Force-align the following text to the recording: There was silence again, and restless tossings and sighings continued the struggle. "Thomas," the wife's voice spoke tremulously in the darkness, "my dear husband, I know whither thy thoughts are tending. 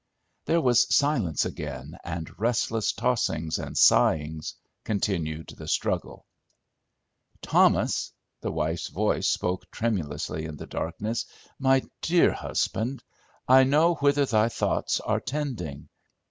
There 0.45 0.61
was 0.61 0.87
silence 0.95 1.45
again, 1.45 1.95
and 2.03 2.27
restless 2.39 2.91
tossings 2.91 3.59
and 3.59 3.77
sighings 3.77 4.55
continued 4.83 5.49
the 5.49 5.67
struggle. 5.67 6.25
"Thomas," 7.43 8.11
the 8.41 8.51
wife's 8.51 8.87
voice 8.87 9.27
spoke 9.27 9.69
tremulously 9.69 10.45
in 10.45 10.57
the 10.57 10.65
darkness, 10.65 11.27
"my 11.59 11.83
dear 12.01 12.31
husband, 12.33 13.03
I 13.47 13.63
know 13.63 13.93
whither 13.93 14.25
thy 14.25 14.49
thoughts 14.49 14.99
are 15.01 15.19
tending. 15.19 15.87